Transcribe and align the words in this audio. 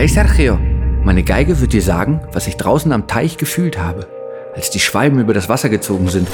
Hey 0.00 0.08
Sergio, 0.08 0.58
meine 1.04 1.22
Geige 1.22 1.60
wird 1.60 1.74
dir 1.74 1.82
sagen, 1.82 2.22
was 2.32 2.46
ich 2.46 2.56
draußen 2.56 2.90
am 2.90 3.06
Teich 3.06 3.36
gefühlt 3.36 3.78
habe, 3.78 4.08
als 4.56 4.70
die 4.70 4.80
Schwalben 4.80 5.20
über 5.20 5.34
das 5.34 5.50
Wasser 5.50 5.68
gezogen 5.68 6.08
sind. 6.08 6.26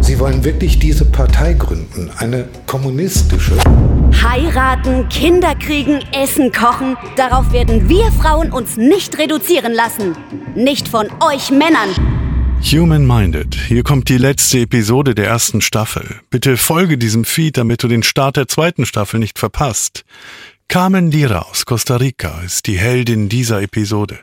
Sie 0.00 0.18
wollen 0.18 0.42
wirklich 0.42 0.80
diese 0.80 1.04
Partei 1.04 1.52
gründen, 1.52 2.10
eine 2.18 2.48
kommunistische? 2.66 3.54
Heiraten, 4.24 5.08
Kinder 5.08 5.54
kriegen, 5.54 6.00
Essen 6.12 6.50
kochen, 6.50 6.96
darauf 7.14 7.52
werden 7.52 7.88
wir 7.88 8.10
Frauen 8.10 8.50
uns 8.50 8.76
nicht 8.76 9.16
reduzieren 9.18 9.72
lassen. 9.72 10.16
Nicht 10.56 10.88
von 10.88 11.06
euch 11.20 11.52
Männern. 11.52 11.90
Human 12.60 13.06
Minded. 13.06 13.54
Hier 13.54 13.84
kommt 13.84 14.08
die 14.08 14.18
letzte 14.18 14.58
Episode 14.62 15.14
der 15.14 15.28
ersten 15.28 15.60
Staffel. 15.60 16.16
Bitte 16.30 16.56
folge 16.56 16.98
diesem 16.98 17.24
Feed, 17.24 17.56
damit 17.56 17.84
du 17.84 17.86
den 17.86 18.02
Start 18.02 18.36
der 18.36 18.48
zweiten 18.48 18.84
Staffel 18.84 19.20
nicht 19.20 19.38
verpasst. 19.38 20.04
Carmen 20.68 21.10
Lira 21.10 21.40
aus 21.50 21.64
Costa 21.64 21.96
Rica 21.96 22.40
ist 22.42 22.66
die 22.66 22.78
Heldin 22.78 23.28
dieser 23.28 23.62
Episode. 23.62 24.18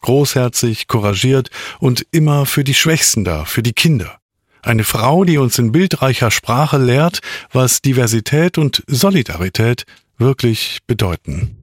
Großherzig, 0.00 0.88
couragiert 0.88 1.50
und 1.78 2.06
immer 2.10 2.46
für 2.46 2.64
die 2.64 2.74
Schwächsten 2.74 3.24
da, 3.24 3.44
für 3.44 3.62
die 3.62 3.72
Kinder. 3.72 4.18
Eine 4.62 4.84
Frau, 4.84 5.24
die 5.24 5.38
uns 5.38 5.58
in 5.58 5.72
bildreicher 5.72 6.30
Sprache 6.30 6.78
lehrt, 6.78 7.20
was 7.52 7.82
Diversität 7.82 8.58
und 8.58 8.82
Solidarität 8.86 9.84
wirklich 10.18 10.78
bedeuten. 10.86 11.56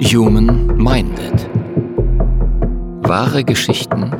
Human 0.00 0.66
Minded. 0.76 1.48
Wahre 3.06 3.44
Geschichten 3.44 4.12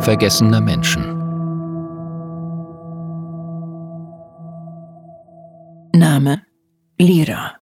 vergessener 0.00 0.60
Menschen. 0.60 1.07
Name 5.98 6.46
Lira. 7.00 7.58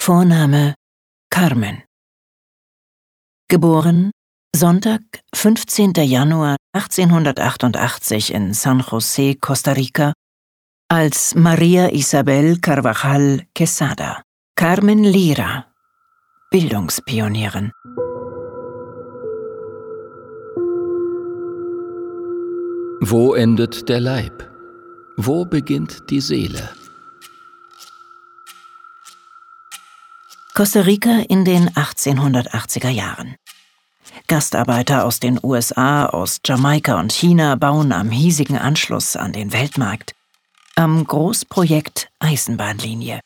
Vorname 0.00 0.74
Carmen. 1.28 1.82
Geboren 3.48 4.10
Sonntag, 4.54 5.02
15. 5.34 5.92
Januar 6.04 6.56
1888 6.76 8.30
in 8.30 8.54
San 8.54 8.80
José, 8.80 9.34
Costa 9.40 9.72
Rica, 9.72 10.12
als 10.88 11.34
Maria 11.34 11.90
Isabel 11.90 12.60
Carvajal 12.60 13.48
Quesada, 13.52 14.22
Carmen 14.54 15.02
Lira, 15.02 15.66
Bildungspionierin. 16.52 17.72
Wo 23.00 23.34
endet 23.34 23.88
der 23.88 24.00
Leib? 24.00 24.48
Wo 25.16 25.44
beginnt 25.44 26.10
die 26.10 26.20
Seele? 26.20 26.83
Costa 30.56 30.82
Rica 30.82 31.24
in 31.28 31.44
den 31.44 31.68
1880er 31.70 32.88
Jahren. 32.88 33.34
Gastarbeiter 34.28 35.04
aus 35.04 35.18
den 35.18 35.40
USA, 35.42 36.06
aus 36.06 36.38
Jamaika 36.44 37.00
und 37.00 37.12
China 37.12 37.56
bauen 37.56 37.90
am 37.90 38.08
hiesigen 38.08 38.56
Anschluss 38.56 39.16
an 39.16 39.32
den 39.32 39.52
Weltmarkt, 39.52 40.12
am 40.76 41.04
Großprojekt 41.04 42.08
Eisenbahnlinie. 42.20 43.18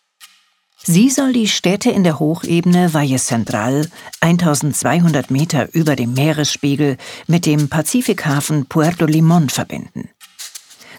Sie 0.82 1.10
soll 1.10 1.34
die 1.34 1.48
Städte 1.48 1.90
in 1.90 2.02
der 2.02 2.18
Hochebene 2.18 2.94
Valle 2.94 3.18
Central, 3.18 3.86
1200 4.22 5.30
Meter 5.30 5.68
über 5.74 5.96
dem 5.96 6.14
Meeresspiegel, 6.14 6.96
mit 7.26 7.44
dem 7.44 7.68
Pazifikhafen 7.68 8.64
Puerto 8.70 9.04
Limón 9.04 9.50
verbinden. 9.50 10.08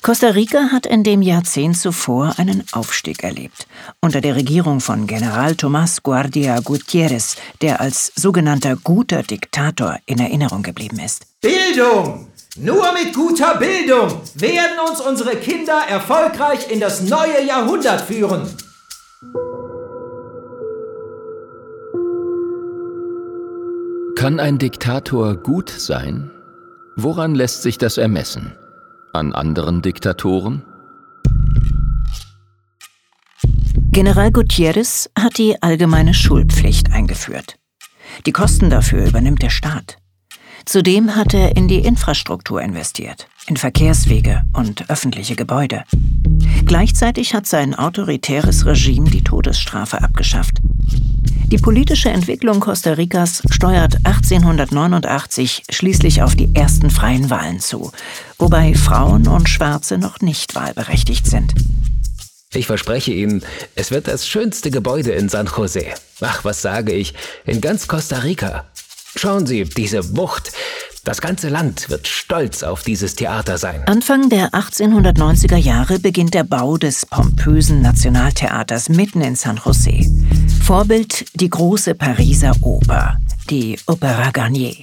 Costa 0.01 0.29
Rica 0.29 0.71
hat 0.71 0.85
in 0.85 1.03
dem 1.03 1.21
Jahrzehnt 1.21 1.77
zuvor 1.77 2.33
einen 2.37 2.63
Aufstieg 2.71 3.21
erlebt, 3.23 3.67
unter 3.99 4.21
der 4.21 4.35
Regierung 4.35 4.79
von 4.79 5.07
General 5.07 5.51
Tomás 5.51 6.01
Guardia 6.01 6.57
Gutiérrez, 6.59 7.35
der 7.61 7.81
als 7.81 8.13
sogenannter 8.15 8.77
guter 8.77 9.23
Diktator 9.23 9.99
in 10.05 10.19
Erinnerung 10.19 10.63
geblieben 10.63 10.99
ist. 10.99 11.25
Bildung! 11.41 12.27
Nur 12.57 12.93
mit 12.93 13.13
guter 13.13 13.57
Bildung 13.57 14.21
werden 14.35 14.79
uns 14.89 14.99
unsere 14.99 15.35
Kinder 15.35 15.81
erfolgreich 15.87 16.71
in 16.71 16.79
das 16.79 17.01
neue 17.01 17.45
Jahrhundert 17.45 18.01
führen. 18.01 18.49
Kann 24.15 24.39
ein 24.39 24.57
Diktator 24.57 25.35
gut 25.35 25.69
sein? 25.69 26.31
Woran 26.95 27.35
lässt 27.35 27.61
sich 27.61 27.77
das 27.77 27.97
ermessen? 27.97 28.53
An 29.19 29.33
anderen 29.33 29.81
Diktatoren? 29.81 30.63
General 33.91 34.31
Gutierrez 34.31 35.09
hat 35.13 35.37
die 35.37 35.61
allgemeine 35.61 36.13
Schulpflicht 36.13 36.93
eingeführt. 36.93 37.59
Die 38.25 38.31
Kosten 38.31 38.69
dafür 38.69 39.05
übernimmt 39.05 39.41
der 39.41 39.49
Staat. 39.49 39.97
Zudem 40.63 41.17
hat 41.17 41.33
er 41.33 41.57
in 41.57 41.67
die 41.67 41.79
Infrastruktur 41.79 42.61
investiert, 42.61 43.27
in 43.47 43.57
Verkehrswege 43.57 44.43
und 44.53 44.89
öffentliche 44.89 45.35
Gebäude. 45.35 45.83
Gleichzeitig 46.65 47.33
hat 47.33 47.45
sein 47.45 47.75
autoritäres 47.75 48.65
Regime 48.65 49.09
die 49.09 49.25
Todesstrafe 49.25 50.01
abgeschafft. 50.01 50.61
Die 51.51 51.57
politische 51.57 52.09
Entwicklung 52.09 52.59
Costa 52.59 52.93
Ricas 52.93 53.41
steuert 53.49 53.95
1889 54.03 55.63
schließlich 55.67 56.21
auf 56.21 56.35
die 56.35 56.53
ersten 56.53 56.91
freien 56.91 57.31
Wahlen 57.31 57.59
zu, 57.59 57.91
wobei 58.37 58.75
Frauen 58.75 59.27
und 59.27 59.49
Schwarze 59.49 59.97
noch 59.97 60.19
nicht 60.19 60.53
wahlberechtigt 60.53 61.25
sind. 61.25 61.55
Ich 62.53 62.67
verspreche 62.67 63.13
Ihnen, 63.13 63.43
es 63.73 63.89
wird 63.89 64.07
das 64.07 64.27
schönste 64.27 64.69
Gebäude 64.69 65.13
in 65.13 65.27
San 65.27 65.47
Jose. 65.47 65.85
Ach, 66.21 66.45
was 66.45 66.61
sage 66.61 66.93
ich, 66.93 67.15
in 67.47 67.61
ganz 67.61 67.87
Costa 67.87 68.19
Rica. 68.19 68.65
Schauen 69.15 69.47
Sie, 69.47 69.63
diese 69.63 70.03
Bucht. 70.03 70.51
Das 71.03 71.21
ganze 71.21 71.47
Land 71.47 71.89
wird 71.89 72.07
stolz 72.07 72.61
auf 72.61 72.83
dieses 72.83 73.15
Theater 73.15 73.57
sein. 73.57 73.83
Anfang 73.87 74.29
der 74.29 74.49
1890er 74.49 75.55
Jahre 75.55 75.97
beginnt 75.97 76.33
der 76.33 76.43
Bau 76.43 76.77
des 76.77 77.05
pompösen 77.05 77.81
Nationaltheaters 77.81 78.89
mitten 78.89 79.21
in 79.21 79.35
San 79.35 79.59
Jose. 79.63 80.05
Vorbild 80.61 81.25
die 81.39 81.49
große 81.49 81.95
Pariser 81.95 82.53
Oper, 82.61 83.17
die 83.49 83.79
Opera 83.85 84.31
Garnier. 84.31 84.75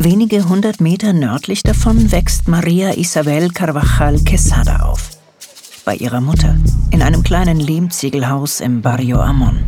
Wenige 0.00 0.48
hundert 0.48 0.80
Meter 0.80 1.12
nördlich 1.12 1.62
davon 1.62 2.10
wächst 2.10 2.48
Maria 2.48 2.96
Isabel 2.96 3.50
Carvajal 3.50 4.18
Quesada 4.24 4.80
auf. 4.80 5.10
Bei 5.84 5.94
ihrer 5.94 6.20
Mutter, 6.20 6.56
in 6.90 7.02
einem 7.02 7.22
kleinen 7.22 7.60
Lehmziegelhaus 7.60 8.60
im 8.60 8.82
Barrio 8.82 9.20
Amon. 9.20 9.64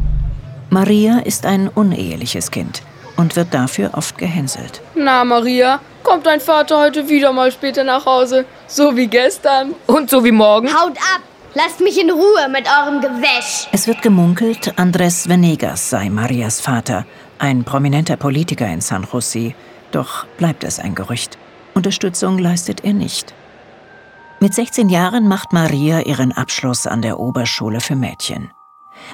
Maria 0.70 1.20
ist 1.20 1.46
ein 1.46 1.68
uneheliches 1.68 2.50
Kind 2.50 2.82
und 3.16 3.36
wird 3.36 3.52
dafür 3.52 3.90
oft 3.94 4.18
gehänselt. 4.18 4.80
Na, 4.94 5.24
Maria, 5.24 5.80
kommt 6.02 6.26
dein 6.26 6.40
Vater 6.40 6.78
heute 6.78 7.08
wieder 7.08 7.32
mal 7.32 7.50
später 7.50 7.84
nach 7.84 8.06
Hause? 8.06 8.44
So 8.66 8.96
wie 8.96 9.06
gestern. 9.06 9.74
Und 9.86 10.10
so 10.10 10.24
wie 10.24 10.32
morgen? 10.32 10.68
Haut 10.68 10.96
ab! 10.98 11.22
Lasst 11.54 11.80
mich 11.80 11.98
in 11.98 12.10
Ruhe 12.10 12.48
mit 12.50 12.66
eurem 12.68 13.00
Gewäsch! 13.00 13.66
Es 13.72 13.86
wird 13.86 14.02
gemunkelt, 14.02 14.74
Andrés 14.78 15.28
Venegas 15.28 15.88
sei 15.88 16.10
Marias 16.10 16.60
Vater, 16.60 17.06
ein 17.38 17.64
prominenter 17.64 18.16
Politiker 18.16 18.66
in 18.66 18.82
San 18.82 19.06
Jose. 19.10 19.54
Doch 19.90 20.26
bleibt 20.36 20.64
es 20.64 20.78
ein 20.78 20.94
Gerücht. 20.94 21.38
Unterstützung 21.74 22.38
leistet 22.38 22.84
er 22.84 22.92
nicht. 22.92 23.34
Mit 24.38 24.52
16 24.52 24.90
Jahren 24.90 25.28
macht 25.28 25.54
Maria 25.54 26.00
ihren 26.00 26.32
Abschluss 26.32 26.86
an 26.86 27.00
der 27.00 27.18
Oberschule 27.18 27.80
für 27.80 27.96
Mädchen. 27.96 28.50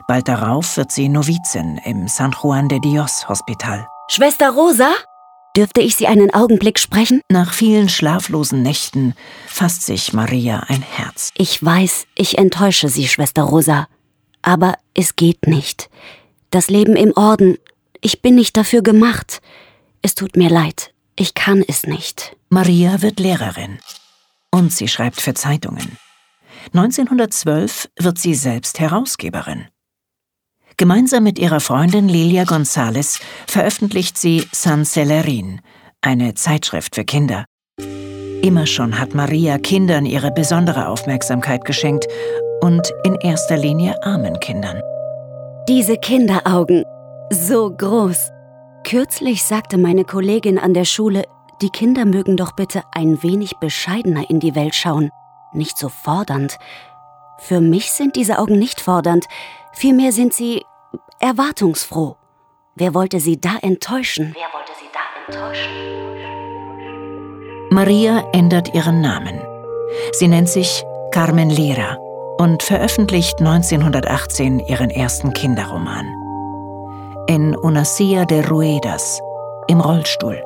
Bald 0.08 0.26
darauf 0.26 0.76
wird 0.76 0.90
sie 0.90 1.08
Novizin 1.08 1.80
im 1.84 2.08
San 2.08 2.32
Juan 2.32 2.69
de 2.69 2.80
Dios 2.80 3.28
Hospital. 3.28 3.86
Schwester 4.15 4.50
Rosa? 4.50 4.93
Dürfte 5.56 5.81
ich 5.81 5.97
Sie 5.97 6.06
einen 6.06 6.34
Augenblick 6.34 6.78
sprechen? 6.78 7.23
Nach 7.31 7.55
vielen 7.55 7.89
schlaflosen 7.89 8.61
Nächten 8.61 9.15
fasst 9.47 9.87
sich 9.87 10.12
Maria 10.12 10.67
ein 10.69 10.83
Herz. 10.83 11.31
Ich 11.34 11.65
weiß, 11.65 12.05
ich 12.15 12.37
enttäusche 12.37 12.91
Sie, 12.91 13.09
Schwester 13.09 13.45
Rosa. 13.45 13.89
Aber 14.43 14.75
es 14.93 15.17
geht 15.17 15.47
nicht. 15.47 15.89
Das 16.50 16.69
Leben 16.69 16.94
im 16.94 17.14
Orden, 17.17 17.56
ich 18.03 18.20
bin 18.20 18.35
nicht 18.35 18.55
dafür 18.55 18.82
gemacht. 18.82 19.41
Es 20.03 20.15
tut 20.15 20.37
mir 20.37 20.50
leid, 20.50 20.93
ich 21.17 21.32
kann 21.32 21.65
es 21.67 21.87
nicht. 21.87 22.37
Maria 22.50 23.00
wird 23.00 23.19
Lehrerin. 23.19 23.79
Und 24.50 24.75
sie 24.75 24.88
schreibt 24.88 25.23
für 25.23 25.32
Zeitungen. 25.32 25.97
1912 26.75 27.88
wird 27.99 28.19
sie 28.19 28.35
selbst 28.35 28.79
Herausgeberin. 28.79 29.69
Gemeinsam 30.82 31.23
mit 31.23 31.38
ihrer 31.38 31.61
Freundin 31.61 32.08
Lilia 32.08 32.43
González 32.43 33.20
veröffentlicht 33.46 34.19
sie 34.19 34.49
San 34.50 34.84
Celerin, 34.84 35.61
eine 36.00 36.34
Zeitschrift 36.34 36.96
für 36.96 37.05
Kinder. 37.05 37.44
Immer 38.43 38.67
schon 38.67 38.99
hat 38.99 39.14
Maria 39.14 39.58
Kindern 39.58 40.06
ihre 40.06 40.32
besondere 40.32 40.88
Aufmerksamkeit 40.88 41.64
geschenkt 41.64 42.08
und 42.62 42.93
in 43.05 43.14
erster 43.14 43.56
Linie 43.56 43.94
armen 44.02 44.40
Kindern. 44.40 44.82
Diese 45.69 45.99
Kinderaugen, 45.99 46.82
so 47.31 47.70
groß. 47.70 48.31
Kürzlich 48.82 49.44
sagte 49.44 49.79
meine 49.79 50.02
Kollegin 50.02 50.58
an 50.58 50.75
der 50.75 50.84
Schule, 50.84 51.23
die 51.62 51.70
Kinder 51.70 52.05
mögen 52.05 52.37
doch 52.37 52.56
bitte 52.56 52.82
ein 52.90 53.23
wenig 53.23 53.52
bescheidener 53.61 54.29
in 54.29 54.40
die 54.40 54.56
Welt 54.56 54.75
schauen, 54.75 55.11
nicht 55.52 55.79
so 55.79 55.88
fordernd. 55.88 56.56
Für 57.38 57.61
mich 57.61 57.93
sind 57.93 58.17
diese 58.17 58.40
Augen 58.40 58.58
nicht 58.58 58.81
fordernd, 58.81 59.26
vielmehr 59.73 60.11
sind 60.11 60.34
sie 60.34 60.64
erwartungsfroh. 61.22 62.16
Wer 62.74 62.94
wollte 62.94 63.20
sie 63.20 63.40
da 63.40 63.56
enttäuschen? 63.62 64.34
Wer 64.34 64.48
wollte 64.52 64.72
sie 64.78 64.88
da 64.92 65.00
enttäuschen? 65.38 65.70
Maria 67.70 68.28
ändert 68.32 68.74
ihren 68.74 69.00
Namen. 69.00 69.40
Sie 70.12 70.26
nennt 70.26 70.48
sich 70.48 70.82
Carmen 71.12 71.48
Lera 71.48 71.96
und 72.38 72.64
veröffentlicht 72.64 73.38
1918 73.38 74.58
ihren 74.60 74.90
ersten 74.90 75.32
Kinderroman. 75.32 76.06
In 77.28 77.56
Una 77.56 77.84
Silla 77.84 78.24
de 78.24 78.44
Ruedas, 78.44 79.20
im 79.69 79.80
Rollstuhl. 79.80 80.42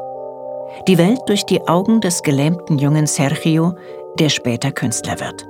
Die 0.87 0.99
Welt 0.99 1.21
durch 1.27 1.45
die 1.45 1.67
Augen 1.67 2.03
des 2.03 2.23
gelähmten 2.23 2.77
jungen 2.79 3.07
Sergio, 3.07 3.73
der 4.19 4.29
später 4.29 4.73
Künstler 4.73 5.19
wird. 5.21 5.47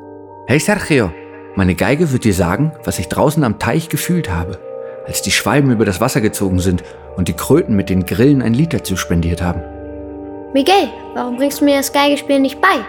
Hey 0.47 0.61
Sergio, 0.61 1.11
meine 1.57 1.75
Geige 1.75 2.13
wird 2.13 2.23
dir 2.23 2.35
sagen, 2.35 2.71
was 2.85 3.01
ich 3.01 3.09
draußen 3.09 3.43
am 3.43 3.59
Teich 3.59 3.89
gefühlt 3.89 4.31
habe, 4.31 4.61
als 5.07 5.23
die 5.23 5.31
Schwalben 5.31 5.71
über 5.71 5.85
das 5.85 6.01
Wasser 6.01 6.21
gezogen 6.21 6.59
sind 6.59 6.83
und 7.17 7.29
die 7.29 7.35
Kröten 7.35 7.77
mit 7.77 7.89
den 7.89 8.07
Grillen 8.07 8.43
ein 8.43 8.55
Lied 8.55 8.73
dazu 8.73 8.97
spendiert 8.97 9.43
haben. 9.43 9.63
Miguel, 10.53 10.89
warum 11.15 11.37
bringst 11.37 11.61
du 11.61 11.65
mir 11.65 11.77
das 11.77 11.93
Geigespielen 11.93 12.43
nicht 12.43 12.61
bei? 12.61 12.85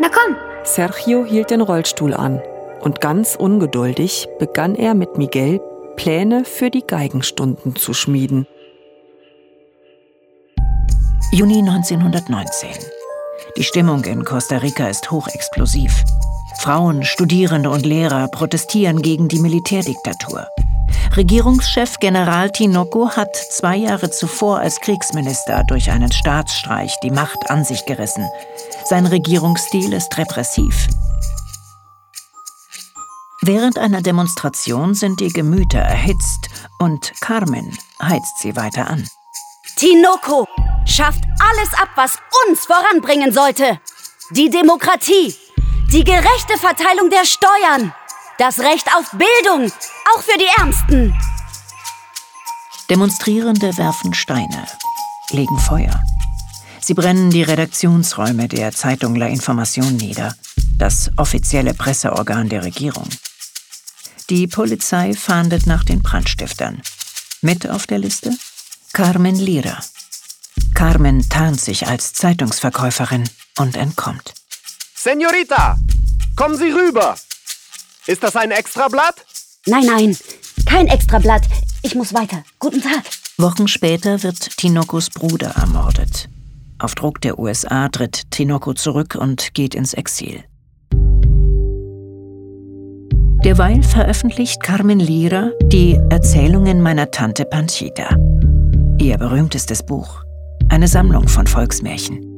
Na 0.00 0.08
komm! 0.08 0.36
Sergio 0.64 1.24
hielt 1.24 1.50
den 1.50 1.60
Rollstuhl 1.60 2.12
an 2.14 2.42
und 2.80 3.00
ganz 3.00 3.36
ungeduldig 3.36 4.28
begann 4.38 4.74
er 4.74 4.94
mit 4.94 5.16
Miguel 5.16 5.60
Pläne 5.96 6.44
für 6.44 6.70
die 6.70 6.86
Geigenstunden 6.86 7.74
zu 7.74 7.94
schmieden. 7.94 8.46
Juni 11.32 11.58
1919. 11.58 12.70
Die 13.56 13.64
Stimmung 13.64 14.04
in 14.04 14.24
Costa 14.24 14.58
Rica 14.58 14.88
ist 14.88 15.10
hochexplosiv. 15.10 16.04
Frauen, 16.58 17.04
Studierende 17.04 17.70
und 17.70 17.86
Lehrer 17.86 18.28
protestieren 18.28 19.02
gegen 19.02 19.28
die 19.28 19.38
Militärdiktatur. 19.38 20.46
Regierungschef 21.16 21.98
General 21.98 22.50
Tinoco 22.50 23.10
hat 23.10 23.34
zwei 23.36 23.76
Jahre 23.76 24.10
zuvor 24.10 24.58
als 24.58 24.80
Kriegsminister 24.80 25.64
durch 25.68 25.90
einen 25.90 26.12
Staatsstreich 26.12 26.94
die 27.02 27.10
Macht 27.10 27.50
an 27.50 27.64
sich 27.64 27.86
gerissen. 27.86 28.28
Sein 28.84 29.06
Regierungsstil 29.06 29.92
ist 29.92 30.16
repressiv. 30.18 30.88
Während 33.42 33.78
einer 33.78 34.02
Demonstration 34.02 34.94
sind 34.94 35.20
die 35.20 35.28
Gemüter 35.28 35.78
erhitzt 35.78 36.48
und 36.80 37.12
Carmen 37.20 37.78
heizt 38.02 38.40
sie 38.40 38.56
weiter 38.56 38.88
an. 38.88 39.06
Tinoco 39.76 40.46
schafft 40.84 41.22
alles 41.38 41.72
ab, 41.80 41.90
was 41.94 42.18
uns 42.48 42.66
voranbringen 42.66 43.32
sollte. 43.32 43.78
Die 44.30 44.50
Demokratie, 44.50 45.34
die 45.92 46.04
gerechte 46.04 46.58
Verteilung 46.58 47.10
der 47.10 47.24
Steuern, 47.24 47.92
das 48.38 48.58
Recht 48.58 48.88
auf 48.96 49.10
Bildung, 49.12 49.70
auch 50.14 50.22
für 50.22 50.38
die 50.38 50.60
Ärmsten. 50.60 51.14
Demonstrierende 52.90 53.76
werfen 53.76 54.14
Steine, 54.14 54.66
legen 55.30 55.58
Feuer. 55.58 56.02
Sie 56.80 56.94
brennen 56.94 57.30
die 57.30 57.42
Redaktionsräume 57.42 58.48
der 58.48 58.72
Zeitung 58.72 59.16
La 59.16 59.26
Information 59.26 59.96
nieder, 59.96 60.34
das 60.76 61.10
offizielle 61.16 61.74
Presseorgan 61.74 62.48
der 62.48 62.64
Regierung. 62.64 63.08
Die 64.28 64.46
Polizei 64.46 65.14
fahndet 65.14 65.66
nach 65.66 65.84
den 65.84 66.02
Brandstiftern. 66.02 66.82
Mit 67.42 67.68
auf 67.68 67.86
der 67.86 67.98
Liste? 67.98 68.36
Carmen 68.92 69.36
Lira. 69.36 69.78
Carmen 70.74 71.28
tarnt 71.28 71.60
sich 71.60 71.86
als 71.86 72.12
Zeitungsverkäuferin 72.12 73.28
und 73.58 73.76
entkommt. 73.76 74.34
Senorita, 75.06 75.78
kommen 76.34 76.56
Sie 76.56 76.72
rüber. 76.72 77.14
Ist 78.08 78.24
das 78.24 78.34
ein 78.34 78.50
Extrablatt? 78.50 79.14
Nein, 79.64 79.86
nein, 79.86 80.16
kein 80.68 80.88
Extrablatt. 80.88 81.42
Ich 81.82 81.94
muss 81.94 82.12
weiter. 82.12 82.42
Guten 82.58 82.82
Tag. 82.82 83.04
Wochen 83.38 83.68
später 83.68 84.24
wird 84.24 84.56
Tinokos 84.56 85.10
Bruder 85.10 85.50
ermordet. 85.50 86.28
Auf 86.80 86.96
Druck 86.96 87.20
der 87.20 87.38
USA 87.38 87.88
tritt 87.88 88.32
Tinoko 88.32 88.74
zurück 88.74 89.14
und 89.14 89.54
geht 89.54 89.76
ins 89.76 89.94
Exil. 89.94 90.42
Derweil 93.44 93.84
veröffentlicht 93.84 94.60
Carmen 94.60 94.98
Lira 94.98 95.52
die 95.66 96.00
Erzählungen 96.10 96.82
meiner 96.82 97.12
Tante 97.12 97.44
Panchita. 97.44 98.16
Ihr 98.98 99.16
berühmtestes 99.18 99.86
Buch. 99.86 100.24
Eine 100.68 100.88
Sammlung 100.88 101.28
von 101.28 101.46
Volksmärchen. 101.46 102.35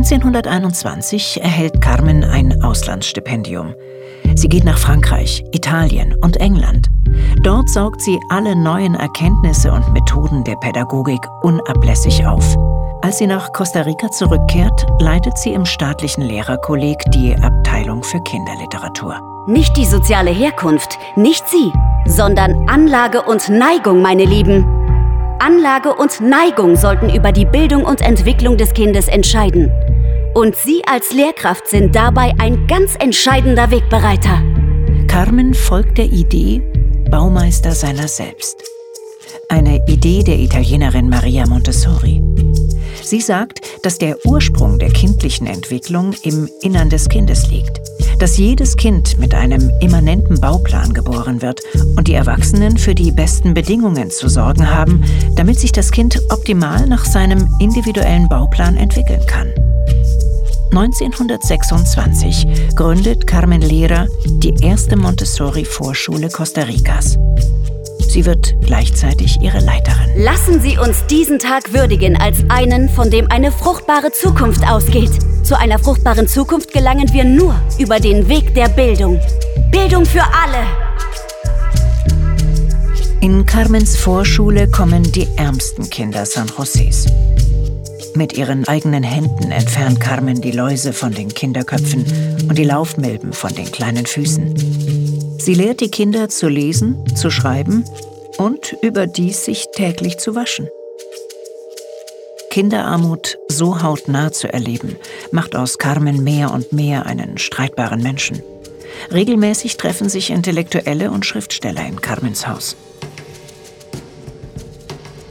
1921 0.00 1.42
erhält 1.42 1.82
Carmen 1.82 2.24
ein 2.24 2.62
Auslandsstipendium. 2.62 3.74
Sie 4.34 4.48
geht 4.48 4.64
nach 4.64 4.78
Frankreich, 4.78 5.44
Italien 5.52 6.14
und 6.22 6.38
England. 6.38 6.86
Dort 7.42 7.68
saugt 7.68 8.00
sie 8.00 8.18
alle 8.30 8.56
neuen 8.56 8.94
Erkenntnisse 8.94 9.70
und 9.70 9.92
Methoden 9.92 10.42
der 10.44 10.56
Pädagogik 10.56 11.20
unablässig 11.42 12.24
auf. 12.24 12.56
Als 13.02 13.18
sie 13.18 13.26
nach 13.26 13.52
Costa 13.52 13.82
Rica 13.82 14.10
zurückkehrt, 14.10 14.86
leitet 15.00 15.36
sie 15.36 15.52
im 15.52 15.66
staatlichen 15.66 16.22
Lehrerkolleg 16.22 16.96
die 17.12 17.36
Abteilung 17.36 18.02
für 18.02 18.22
Kinderliteratur. 18.22 19.20
Nicht 19.46 19.76
die 19.76 19.84
soziale 19.84 20.30
Herkunft, 20.30 20.98
nicht 21.16 21.46
sie, 21.46 21.70
sondern 22.06 22.66
Anlage 22.70 23.20
und 23.20 23.50
Neigung, 23.50 24.00
meine 24.00 24.24
Lieben. 24.24 24.79
Anlage 25.40 25.94
und 25.94 26.20
Neigung 26.20 26.76
sollten 26.76 27.08
über 27.08 27.32
die 27.32 27.46
Bildung 27.46 27.84
und 27.84 28.02
Entwicklung 28.02 28.56
des 28.56 28.74
Kindes 28.74 29.08
entscheiden. 29.08 29.72
Und 30.34 30.54
Sie 30.54 30.82
als 30.86 31.12
Lehrkraft 31.12 31.66
sind 31.66 31.96
dabei 31.96 32.32
ein 32.38 32.66
ganz 32.66 32.94
entscheidender 32.98 33.70
Wegbereiter. 33.70 34.42
Carmen 35.08 35.54
folgt 35.54 35.98
der 35.98 36.06
Idee, 36.06 36.62
Baumeister 37.10 37.72
seiner 37.72 38.06
selbst. 38.06 38.62
Eine 39.48 39.84
Idee 39.86 40.22
der 40.22 40.38
Italienerin 40.38 41.08
Maria 41.08 41.46
Montessori. 41.46 42.22
Sie 43.02 43.20
sagt, 43.20 43.60
dass 43.82 43.98
der 43.98 44.16
Ursprung 44.24 44.78
der 44.78 44.90
kindlichen 44.90 45.46
Entwicklung 45.46 46.14
im 46.22 46.48
Innern 46.62 46.90
des 46.90 47.08
Kindes 47.08 47.48
liegt, 47.48 47.80
dass 48.18 48.36
jedes 48.36 48.76
Kind 48.76 49.18
mit 49.18 49.34
einem 49.34 49.70
immanenten 49.80 50.40
Bauplan 50.40 50.92
geboren 50.92 51.42
wird 51.42 51.60
und 51.96 52.08
die 52.08 52.14
Erwachsenen 52.14 52.76
für 52.76 52.94
die 52.94 53.12
besten 53.12 53.54
Bedingungen 53.54 54.10
zu 54.10 54.28
sorgen 54.28 54.70
haben, 54.70 55.04
damit 55.36 55.58
sich 55.58 55.72
das 55.72 55.90
Kind 55.90 56.20
optimal 56.30 56.86
nach 56.86 57.04
seinem 57.04 57.48
individuellen 57.60 58.28
Bauplan 58.28 58.76
entwickeln 58.76 59.24
kann. 59.26 59.52
1926 60.72 62.46
gründet 62.76 63.26
Carmen 63.26 63.60
Lira 63.60 64.06
die 64.24 64.54
erste 64.62 64.96
Montessori-Vorschule 64.96 66.28
Costa 66.28 66.62
Ricas. 66.62 67.18
Sie 68.10 68.26
wird 68.26 68.56
gleichzeitig 68.66 69.40
ihre 69.40 69.60
Leiterin. 69.60 70.10
Lassen 70.16 70.60
Sie 70.60 70.76
uns 70.76 71.06
diesen 71.06 71.38
Tag 71.38 71.72
würdigen 71.72 72.16
als 72.20 72.38
einen, 72.48 72.88
von 72.88 73.08
dem 73.08 73.30
eine 73.30 73.52
fruchtbare 73.52 74.10
Zukunft 74.10 74.66
ausgeht. 74.68 75.12
Zu 75.44 75.56
einer 75.56 75.78
fruchtbaren 75.78 76.26
Zukunft 76.26 76.72
gelangen 76.72 77.12
wir 77.12 77.22
nur 77.22 77.54
über 77.78 78.00
den 78.00 78.28
Weg 78.28 78.52
der 78.56 78.68
Bildung. 78.68 79.20
Bildung 79.70 80.04
für 80.04 80.22
alle. 80.22 80.66
In 83.20 83.46
Carmens 83.46 83.96
Vorschule 83.96 84.68
kommen 84.68 85.04
die 85.12 85.28
ärmsten 85.36 85.88
Kinder 85.88 86.26
San 86.26 86.48
Josés. 86.48 87.08
Mit 88.16 88.32
ihren 88.32 88.66
eigenen 88.66 89.04
Händen 89.04 89.52
entfernt 89.52 90.00
Carmen 90.00 90.40
die 90.40 90.50
Läuse 90.50 90.92
von 90.92 91.12
den 91.12 91.32
Kinderköpfen 91.32 92.04
und 92.48 92.58
die 92.58 92.64
Laufmilben 92.64 93.32
von 93.32 93.54
den 93.54 93.70
kleinen 93.70 94.04
Füßen. 94.04 95.29
Sie 95.40 95.54
lehrt 95.54 95.80
die 95.80 95.90
Kinder 95.90 96.28
zu 96.28 96.48
lesen, 96.48 97.02
zu 97.16 97.30
schreiben 97.30 97.86
und 98.36 98.76
überdies 98.82 99.42
sich 99.42 99.68
täglich 99.74 100.18
zu 100.18 100.34
waschen. 100.34 100.68
Kinderarmut 102.50 103.38
so 103.48 103.82
hautnah 103.82 104.32
zu 104.32 104.52
erleben, 104.52 104.96
macht 105.32 105.56
aus 105.56 105.78
Carmen 105.78 106.22
mehr 106.22 106.52
und 106.52 106.74
mehr 106.74 107.06
einen 107.06 107.38
streitbaren 107.38 108.02
Menschen. 108.02 108.42
Regelmäßig 109.10 109.78
treffen 109.78 110.10
sich 110.10 110.28
Intellektuelle 110.28 111.10
und 111.10 111.24
Schriftsteller 111.24 111.86
in 111.86 112.02
Carmens 112.02 112.46
Haus. 112.46 112.76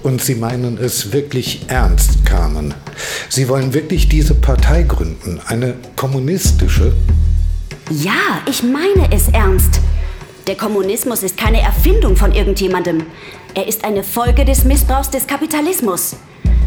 Und 0.01 0.23
Sie 0.23 0.33
meinen 0.33 0.79
es 0.79 1.13
wirklich 1.13 1.61
ernst, 1.67 2.25
Carmen. 2.25 2.73
Sie 3.29 3.47
wollen 3.47 3.75
wirklich 3.75 4.09
diese 4.09 4.33
Partei 4.33 4.81
gründen, 4.81 5.39
eine 5.45 5.75
kommunistische? 5.95 6.93
Ja, 7.91 8.41
ich 8.47 8.63
meine 8.63 9.11
es 9.11 9.27
ernst. 9.29 9.79
Der 10.49 10.57
Kommunismus 10.57 11.21
ist 11.21 11.37
keine 11.37 11.61
Erfindung 11.61 12.15
von 12.15 12.31
irgendjemandem. 12.31 13.05
Er 13.53 13.67
ist 13.67 13.85
eine 13.85 14.01
Folge 14.01 14.45
des 14.45 14.63
Missbrauchs 14.63 15.11
des 15.11 15.27
Kapitalismus. 15.27 16.15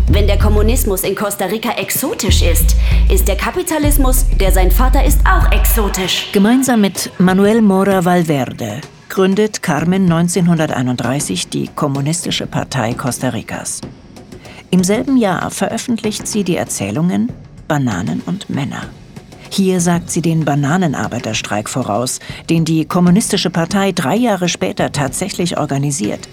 Wenn 0.07 0.29
der 0.29 0.39
Kommunismus 0.39 1.03
in 1.03 1.17
Costa 1.17 1.47
Rica 1.47 1.73
exotisch 1.73 2.43
ist, 2.43 2.77
ist 3.13 3.27
der 3.27 3.35
Kapitalismus, 3.35 4.25
der 4.39 4.53
sein 4.53 4.71
Vater 4.71 5.05
ist, 5.05 5.19
auch 5.27 5.51
exotisch. 5.51 6.29
Gemeinsam 6.31 6.81
mit 6.81 7.11
Manuel 7.19 7.61
Mora 7.61 8.05
Valverde 8.05 8.83
gründet 9.09 9.65
Carmen 9.65 10.05
1931 10.05 11.49
die 11.49 11.67
Kommunistische 11.75 12.47
Partei 12.47 12.95
Costa 12.95 13.31
Ricas. 13.31 13.81
Im 14.71 14.85
selben 14.85 15.17
Jahr 15.17 15.51
veröffentlicht 15.51 16.29
sie 16.29 16.45
die 16.45 16.55
Erzählungen 16.55 17.33
Bananen 17.67 18.23
und 18.27 18.49
Männer. 18.49 18.83
Hier 19.55 19.83
sagt 19.83 20.11
sie 20.11 20.23
den 20.23 20.47
Bananenarbeiterstreik 20.47 21.69
voraus, 21.69 22.21
den 22.49 22.65
die 22.65 22.87
Kommunistische 22.87 23.51
Partei 23.51 23.93
drei 23.93 24.17
Jahre 24.17 24.49
später 24.49 24.93
tatsächlich 24.93 25.59
organisiert. 25.59 26.27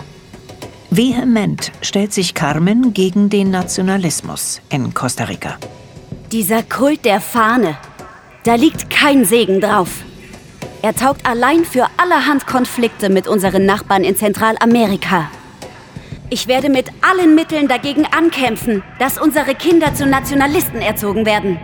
Vehement 0.90 1.74
stellt 1.82 2.14
sich 2.14 2.34
Carmen 2.34 2.94
gegen 2.94 3.30
den 3.30 3.52
Nationalismus 3.52 4.62
in 4.70 4.94
Costa 4.94 5.26
Rica. 5.26 5.58
Dieser 6.32 6.64
Kult 6.64 7.04
der 7.04 7.20
Fahne, 7.20 7.76
da 8.46 8.56
liegt 8.56 8.90
kein 8.90 9.26
Segen 9.26 9.60
drauf. 9.60 9.90
Er 10.82 10.96
taugt 10.96 11.26
allein 11.26 11.66
für 11.66 11.88
allerhand 11.98 12.48
Konflikte 12.48 13.10
mit 13.10 13.28
unseren 13.28 13.66
Nachbarn 13.66 14.06
in 14.06 14.16
Zentralamerika. 14.16 15.30
Ich 16.30 16.48
werde 16.48 16.70
mit 16.70 16.86
allen 17.02 17.36
Mitteln 17.36 17.68
dagegen 17.68 18.06
ankämpfen, 18.06 18.82
dass 18.98 19.20
unsere 19.20 19.56
Kinder 19.56 19.94
zu 19.94 20.06
Nationalisten 20.06 20.80
erzogen 20.82 21.26
werden. 21.26 21.60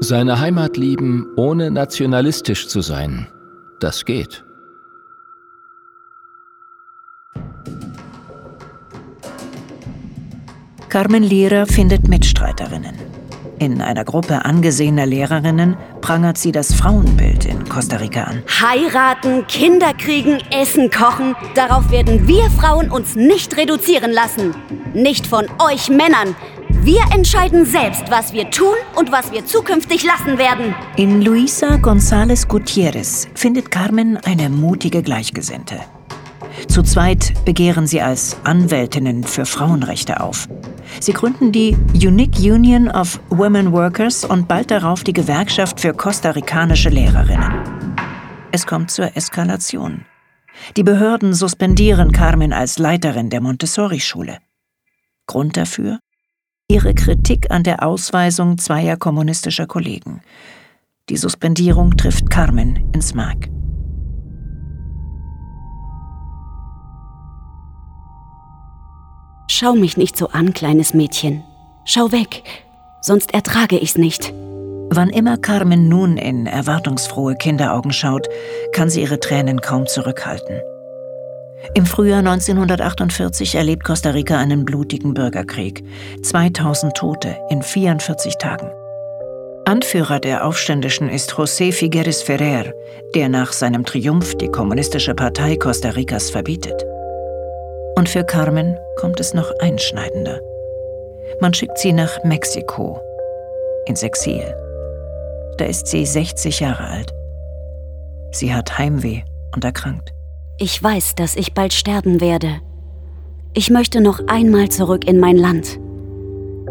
Seine 0.00 0.38
Heimat 0.38 0.76
lieben, 0.76 1.28
ohne 1.36 1.70
nationalistisch 1.70 2.68
zu 2.68 2.82
sein, 2.82 3.26
das 3.80 4.04
geht. 4.04 4.44
Carmen 10.90 11.22
Lira 11.22 11.66
findet 11.66 12.06
Mitstreiterinnen. 12.06 12.94
In 13.58 13.80
einer 13.80 14.04
Gruppe 14.04 14.44
angesehener 14.44 15.06
Lehrerinnen 15.06 15.76
prangert 16.00 16.38
sie 16.38 16.52
das 16.52 16.74
Frauenbild 16.74 17.44
in 17.44 17.68
Costa 17.68 17.96
Rica 17.96 18.24
an. 18.24 18.42
Heiraten, 18.60 19.46
Kinder 19.46 19.92
kriegen, 19.94 20.38
Essen 20.50 20.90
kochen, 20.90 21.36
darauf 21.54 21.90
werden 21.90 22.26
wir 22.26 22.50
Frauen 22.50 22.90
uns 22.90 23.14
nicht 23.14 23.56
reduzieren 23.56 24.12
lassen. 24.12 24.54
Nicht 24.92 25.26
von 25.26 25.46
euch 25.58 25.88
Männern. 25.88 26.34
Wir 26.68 27.00
entscheiden 27.14 27.64
selbst, 27.64 28.10
was 28.10 28.32
wir 28.32 28.50
tun 28.50 28.74
und 28.96 29.10
was 29.12 29.32
wir 29.32 29.46
zukünftig 29.46 30.04
lassen 30.04 30.36
werden. 30.36 30.74
In 30.96 31.22
Luisa 31.22 31.76
González 31.76 32.46
Gutiérrez 32.46 33.28
findet 33.34 33.70
Carmen 33.70 34.18
eine 34.18 34.50
mutige 34.50 35.02
Gleichgesinnte. 35.02 35.80
Zu 36.68 36.82
zweit 36.82 37.32
begehren 37.44 37.86
sie 37.86 38.00
als 38.00 38.36
Anwältinnen 38.44 39.24
für 39.24 39.46
Frauenrechte 39.46 40.20
auf. 40.20 40.48
Sie 41.00 41.12
gründen 41.12 41.52
die 41.52 41.76
Unique 41.94 42.38
Union 42.38 42.90
of 42.90 43.20
Women 43.30 43.72
Workers 43.72 44.24
und 44.24 44.48
bald 44.48 44.70
darauf 44.70 45.04
die 45.04 45.12
Gewerkschaft 45.12 45.80
für 45.80 45.92
kostarikanische 45.92 46.88
Lehrerinnen. 46.88 47.52
Es 48.52 48.66
kommt 48.66 48.90
zur 48.90 49.16
Eskalation. 49.16 50.04
Die 50.76 50.82
Behörden 50.82 51.34
suspendieren 51.34 52.12
Carmen 52.12 52.52
als 52.52 52.78
Leiterin 52.78 53.30
der 53.30 53.40
Montessori-Schule. 53.40 54.38
Grund 55.26 55.56
dafür? 55.56 55.98
Ihre 56.68 56.94
Kritik 56.94 57.50
an 57.50 57.62
der 57.62 57.82
Ausweisung 57.82 58.58
zweier 58.58 58.96
kommunistischer 58.96 59.66
Kollegen. 59.66 60.22
Die 61.10 61.16
Suspendierung 61.16 61.96
trifft 61.96 62.30
Carmen 62.30 62.90
ins 62.92 63.14
Mark. 63.14 63.48
Schau 69.46 69.74
mich 69.74 69.96
nicht 69.96 70.16
so 70.16 70.28
an, 70.28 70.54
kleines 70.54 70.94
Mädchen. 70.94 71.44
Schau 71.84 72.12
weg, 72.12 72.42
sonst 73.00 73.34
ertrage 73.34 73.78
ich's 73.78 73.98
nicht. 73.98 74.32
Wann 74.90 75.10
immer 75.10 75.36
Carmen 75.36 75.88
nun 75.88 76.16
in 76.16 76.46
erwartungsfrohe 76.46 77.34
Kinderaugen 77.34 77.92
schaut, 77.92 78.28
kann 78.72 78.88
sie 78.88 79.02
ihre 79.02 79.20
Tränen 79.20 79.60
kaum 79.60 79.86
zurückhalten. 79.86 80.60
Im 81.74 81.86
Frühjahr 81.86 82.18
1948 82.18 83.54
erlebt 83.54 83.84
Costa 83.84 84.10
Rica 84.10 84.38
einen 84.38 84.64
blutigen 84.64 85.14
Bürgerkrieg. 85.14 85.82
2000 86.22 86.94
Tote 86.94 87.36
in 87.48 87.62
44 87.62 88.36
Tagen. 88.36 88.70
Anführer 89.64 90.20
der 90.20 90.46
Aufständischen 90.46 91.08
ist 91.08 91.32
José 91.32 91.72
Figueres 91.72 92.22
Ferrer, 92.22 92.72
der 93.14 93.30
nach 93.30 93.52
seinem 93.52 93.84
Triumph 93.84 94.34
die 94.36 94.48
Kommunistische 94.48 95.14
Partei 95.14 95.56
Costa 95.56 95.90
Ricas 95.90 96.30
verbietet. 96.30 96.84
Und 97.96 98.08
für 98.08 98.24
Carmen 98.24 98.76
kommt 98.96 99.20
es 99.20 99.34
noch 99.34 99.50
einschneidender. 99.60 100.40
Man 101.40 101.54
schickt 101.54 101.78
sie 101.78 101.92
nach 101.92 102.22
Mexiko, 102.24 102.98
ins 103.86 104.02
Exil. 104.02 104.42
Da 105.58 105.66
ist 105.66 105.86
sie 105.86 106.04
60 106.04 106.60
Jahre 106.60 106.88
alt. 106.88 107.12
Sie 108.32 108.52
hat 108.52 108.78
Heimweh 108.78 109.22
und 109.54 109.64
erkrankt. 109.64 110.12
Ich 110.58 110.82
weiß, 110.82 111.14
dass 111.14 111.36
ich 111.36 111.54
bald 111.54 111.72
sterben 111.72 112.20
werde. 112.20 112.60
Ich 113.54 113.70
möchte 113.70 114.00
noch 114.00 114.20
einmal 114.26 114.68
zurück 114.68 115.06
in 115.06 115.20
mein 115.20 115.36
Land. 115.36 115.78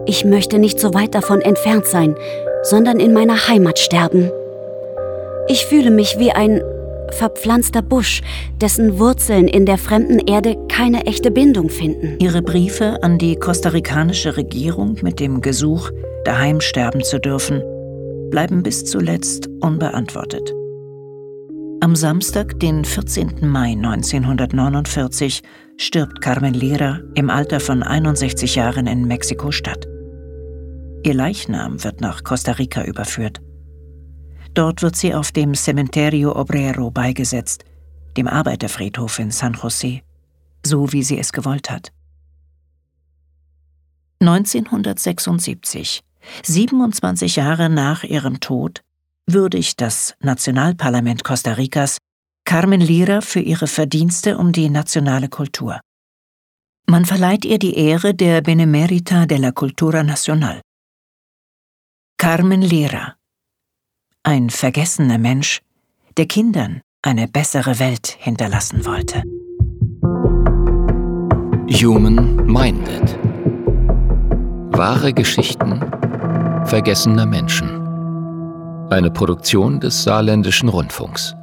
Ich 0.05 0.25
möchte 0.25 0.59
nicht 0.59 0.79
so 0.79 0.93
weit 0.93 1.15
davon 1.15 1.41
entfernt 1.41 1.85
sein, 1.85 2.15
sondern 2.63 2.99
in 2.99 3.13
meiner 3.13 3.47
Heimat 3.47 3.79
sterben. 3.79 4.31
Ich 5.47 5.65
fühle 5.65 5.91
mich 5.91 6.19
wie 6.19 6.31
ein 6.31 6.61
verpflanzter 7.13 7.81
Busch, 7.81 8.21
dessen 8.59 8.99
Wurzeln 8.99 9.47
in 9.47 9.65
der 9.65 9.77
fremden 9.77 10.19
Erde 10.19 10.57
keine 10.67 11.05
echte 11.05 11.31
Bindung 11.31 11.69
finden. 11.69 12.17
Ihre 12.19 12.41
Briefe 12.41 13.01
an 13.03 13.17
die 13.17 13.35
kostarikanische 13.35 14.35
Regierung 14.35 14.97
mit 15.01 15.19
dem 15.19 15.41
Gesuch, 15.41 15.89
daheim 16.25 16.59
sterben 16.59 17.03
zu 17.03 17.19
dürfen, 17.19 17.61
bleiben 18.29 18.63
bis 18.63 18.83
zuletzt 18.85 19.47
unbeantwortet. 19.61 20.53
Am 21.81 21.95
Samstag, 21.95 22.59
den 22.59 22.85
14. 22.85 23.47
Mai 23.47 23.71
1949, 23.73 25.41
stirbt 25.77 26.21
Carmen 26.21 26.53
Lira 26.53 27.01
im 27.13 27.29
Alter 27.29 27.59
von 27.59 27.83
61 27.83 28.55
Jahren 28.55 28.87
in 28.87 29.05
Mexiko-Stadt. 29.05 29.85
Ihr 31.03 31.13
Leichnam 31.13 31.83
wird 31.83 31.99
nach 31.99 32.23
Costa 32.23 32.53
Rica 32.53 32.85
überführt. 32.85 33.41
Dort 34.53 34.81
wird 34.81 34.95
sie 34.95 35.13
auf 35.13 35.31
dem 35.31 35.55
Cementerio 35.55 36.35
Obrero 36.35 36.91
beigesetzt, 36.91 37.65
dem 38.17 38.27
Arbeiterfriedhof 38.27 39.19
in 39.19 39.31
San 39.31 39.55
José, 39.55 40.03
so 40.63 40.91
wie 40.93 41.03
sie 41.03 41.17
es 41.17 41.31
gewollt 41.31 41.69
hat. 41.69 41.91
1976, 44.19 46.01
27 46.43 47.35
Jahre 47.35 47.69
nach 47.69 48.03
ihrem 48.03 48.39
Tod, 48.39 48.81
würdigt 49.25 49.81
das 49.81 50.15
Nationalparlament 50.19 51.23
Costa 51.23 51.53
Ricas 51.53 51.97
Carmen 52.45 52.81
Lira 52.81 53.21
für 53.21 53.39
ihre 53.39 53.67
Verdienste 53.67 54.37
um 54.37 54.51
die 54.51 54.69
nationale 54.69 55.29
Kultur. 55.29 55.79
Man 56.87 57.05
verleiht 57.05 57.45
ihr 57.45 57.57
die 57.57 57.75
Ehre 57.75 58.13
der 58.13 58.41
Benemerita 58.41 59.25
de 59.25 59.37
la 59.37 59.51
Cultura 59.51 60.03
Nacional. 60.03 60.61
Carmen 62.17 62.61
Lira, 62.61 63.15
ein 64.23 64.49
vergessener 64.49 65.17
Mensch, 65.17 65.59
der 66.17 66.25
Kindern 66.25 66.81
eine 67.01 67.27
bessere 67.27 67.79
Welt 67.79 68.15
hinterlassen 68.19 68.85
wollte. 68.85 69.23
Human 71.69 72.37
Minded. 72.45 73.19
Wahre 74.71 75.13
Geschichten 75.13 75.81
vergessener 76.65 77.25
Menschen. 77.25 77.69
Eine 78.89 79.11
Produktion 79.11 79.81
des 79.81 80.03
Saarländischen 80.03 80.69
Rundfunks. 80.69 81.35